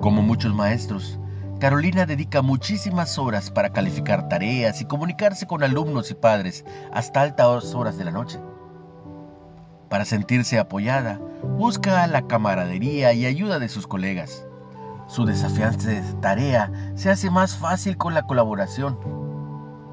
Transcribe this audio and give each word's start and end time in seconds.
Como 0.00 0.22
muchos 0.22 0.54
maestros, 0.54 1.18
Carolina 1.58 2.06
dedica 2.06 2.40
muchísimas 2.40 3.18
horas 3.18 3.50
para 3.50 3.72
calificar 3.72 4.28
tareas 4.28 4.80
y 4.80 4.84
comunicarse 4.84 5.48
con 5.48 5.64
alumnos 5.64 6.12
y 6.12 6.14
padres 6.14 6.64
hasta 6.92 7.22
altas 7.22 7.74
horas 7.74 7.98
de 7.98 8.04
la 8.04 8.12
noche. 8.12 8.38
Para 9.88 10.04
sentirse 10.04 10.60
apoyada, 10.60 11.18
busca 11.56 12.06
la 12.06 12.22
camaradería 12.28 13.12
y 13.12 13.26
ayuda 13.26 13.58
de 13.58 13.68
sus 13.68 13.88
colegas. 13.88 14.46
Su 15.08 15.24
desafiante 15.24 16.00
tarea 16.20 16.70
se 16.94 17.10
hace 17.10 17.28
más 17.28 17.56
fácil 17.56 17.96
con 17.96 18.14
la 18.14 18.22
colaboración. 18.22 18.98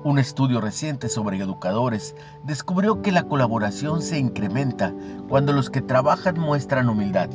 Un 0.04 0.19
estudio 0.19 0.61
reciente 0.61 1.10
sobre 1.10 1.37
educadores 1.37 2.15
descubrió 2.43 3.01
que 3.01 3.11
la 3.11 3.24
colaboración 3.24 4.04
se 4.04 4.19
incrementa 4.19 4.93
cuando 5.28 5.51
los 5.51 5.71
que 5.71 5.82
trabajan 5.82 6.39
muestran 6.39 6.89
humildad. 6.89 7.29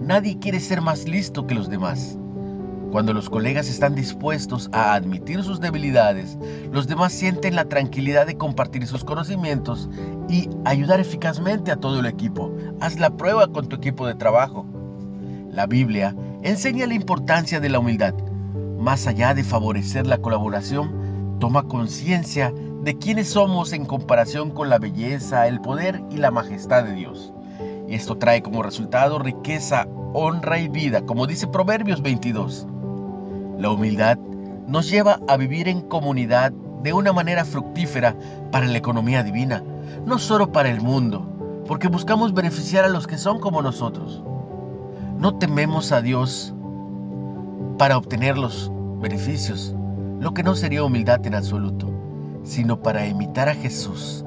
Nadie 0.00 0.38
quiere 0.38 0.60
ser 0.60 0.82
más 0.82 1.08
listo 1.08 1.46
que 1.46 1.54
los 1.54 1.70
demás. 1.70 2.18
Cuando 2.92 3.12
los 3.12 3.28
colegas 3.28 3.68
están 3.68 3.94
dispuestos 3.94 4.68
a 4.72 4.94
admitir 4.94 5.42
sus 5.42 5.60
debilidades, 5.60 6.38
los 6.72 6.86
demás 6.86 7.12
sienten 7.12 7.56
la 7.56 7.68
tranquilidad 7.68 8.26
de 8.26 8.36
compartir 8.36 8.86
sus 8.86 9.04
conocimientos 9.04 9.88
y 10.28 10.48
ayudar 10.64 11.00
eficazmente 11.00 11.72
a 11.72 11.76
todo 11.76 12.00
el 12.00 12.06
equipo. 12.06 12.54
Haz 12.80 12.98
la 12.98 13.10
prueba 13.10 13.48
con 13.48 13.68
tu 13.68 13.76
equipo 13.76 14.06
de 14.06 14.14
trabajo. 14.14 14.66
La 15.50 15.66
Biblia 15.66 16.14
enseña 16.42 16.86
la 16.86 16.94
importancia 16.94 17.58
de 17.60 17.68
la 17.68 17.80
humildad. 17.80 18.14
Más 18.78 19.06
allá 19.06 19.34
de 19.34 19.44
favorecer 19.44 20.06
la 20.06 20.18
colaboración, 20.18 21.38
toma 21.40 21.64
conciencia 21.64 22.52
de 22.82 22.96
quiénes 22.96 23.30
somos 23.30 23.72
en 23.72 23.84
comparación 23.84 24.50
con 24.50 24.68
la 24.68 24.78
belleza, 24.78 25.48
el 25.48 25.60
poder 25.60 26.02
y 26.10 26.18
la 26.18 26.30
majestad 26.30 26.84
de 26.84 26.92
Dios. 26.92 27.32
Y 27.88 27.94
esto 27.94 28.16
trae 28.16 28.42
como 28.42 28.62
resultado 28.62 29.18
riqueza, 29.18 29.86
honra 30.12 30.58
y 30.58 30.68
vida, 30.68 31.02
como 31.02 31.26
dice 31.26 31.46
Proverbios 31.46 32.02
22. 32.02 32.66
La 33.58 33.70
humildad 33.70 34.18
nos 34.66 34.90
lleva 34.90 35.20
a 35.28 35.36
vivir 35.36 35.68
en 35.68 35.82
comunidad 35.82 36.52
de 36.82 36.92
una 36.92 37.12
manera 37.12 37.44
fructífera 37.44 38.16
para 38.50 38.66
la 38.66 38.78
economía 38.78 39.22
divina, 39.22 39.62
no 40.04 40.18
solo 40.18 40.52
para 40.52 40.70
el 40.70 40.80
mundo, 40.80 41.64
porque 41.66 41.88
buscamos 41.88 42.34
beneficiar 42.34 42.84
a 42.84 42.88
los 42.88 43.06
que 43.06 43.18
son 43.18 43.40
como 43.40 43.62
nosotros. 43.62 44.22
No 45.18 45.36
tememos 45.36 45.92
a 45.92 46.02
Dios 46.02 46.54
para 47.78 47.96
obtener 47.96 48.38
los 48.38 48.70
beneficios, 49.00 49.74
lo 50.20 50.34
que 50.34 50.42
no 50.42 50.54
sería 50.54 50.84
humildad 50.84 51.24
en 51.26 51.34
absoluto, 51.34 51.90
sino 52.42 52.82
para 52.82 53.06
imitar 53.06 53.48
a 53.48 53.54
Jesús, 53.54 54.24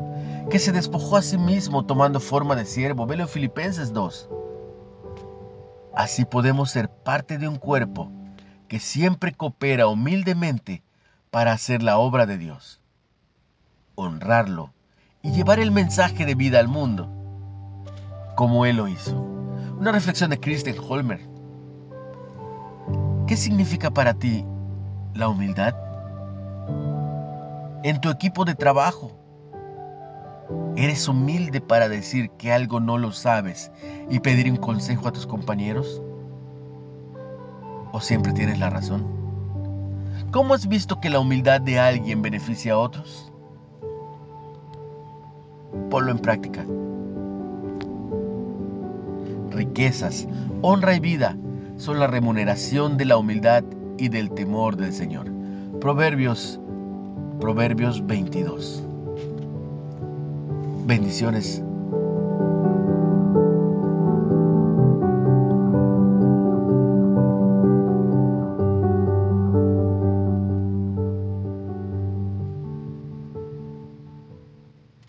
que 0.49 0.59
se 0.59 0.71
despojó 0.71 1.17
a 1.17 1.21
sí 1.21 1.37
mismo 1.37 1.85
tomando 1.85 2.19
forma 2.19 2.55
de 2.55 2.65
siervo. 2.65 3.05
Velo 3.05 3.23
en 3.23 3.29
Filipenses 3.29 3.93
2. 3.93 4.29
Así 5.95 6.25
podemos 6.25 6.71
ser 6.71 6.89
parte 6.89 7.37
de 7.37 7.47
un 7.47 7.57
cuerpo 7.57 8.11
que 8.67 8.79
siempre 8.79 9.33
coopera 9.33 9.87
humildemente 9.87 10.83
para 11.29 11.51
hacer 11.51 11.83
la 11.83 11.97
obra 11.97 12.25
de 12.25 12.37
Dios, 12.37 12.81
honrarlo 13.95 14.73
y 15.21 15.31
llevar 15.31 15.59
el 15.59 15.71
mensaje 15.71 16.25
de 16.25 16.35
vida 16.35 16.59
al 16.59 16.67
mundo, 16.67 17.09
como 18.35 18.65
Él 18.65 18.77
lo 18.77 18.87
hizo. 18.87 19.19
Una 19.79 19.91
reflexión 19.91 20.29
de 20.29 20.39
Kristen 20.39 20.75
Holmer. 20.79 21.27
¿Qué 23.27 23.37
significa 23.37 23.91
para 23.91 24.13
ti 24.13 24.45
la 25.13 25.29
humildad? 25.29 25.75
En 27.83 28.01
tu 28.01 28.09
equipo 28.09 28.45
de 28.45 28.55
trabajo, 28.55 29.11
¿eres 30.75 31.07
humilde 31.07 31.61
para 31.61 31.89
decir 31.89 32.31
que 32.31 32.51
algo 32.51 32.79
no 32.79 32.97
lo 32.97 33.11
sabes 33.11 33.71
y 34.09 34.19
pedir 34.19 34.49
un 34.49 34.57
consejo 34.57 35.07
a 35.07 35.11
tus 35.11 35.27
compañeros? 35.27 36.01
¿O 37.91 37.99
siempre 38.01 38.33
tienes 38.33 38.59
la 38.59 38.69
razón? 38.69 39.05
¿Cómo 40.31 40.53
has 40.53 40.67
visto 40.67 40.99
que 40.99 41.09
la 41.09 41.19
humildad 41.19 41.61
de 41.61 41.79
alguien 41.79 42.21
beneficia 42.21 42.73
a 42.73 42.77
otros? 42.77 43.31
Ponlo 45.89 46.11
en 46.11 46.19
práctica. 46.19 46.65
Riquezas, 49.49 50.27
honra 50.61 50.95
y 50.95 50.99
vida 50.99 51.35
son 51.77 51.99
la 51.99 52.07
remuneración 52.07 52.97
de 52.97 53.05
la 53.05 53.17
humildad 53.17 53.63
y 53.97 54.09
del 54.09 54.31
temor 54.31 54.75
del 54.75 54.93
Señor. 54.93 55.31
Proverbios, 55.79 56.59
Proverbios 57.39 58.05
22. 58.05 58.88
Bendiciones 60.89 61.61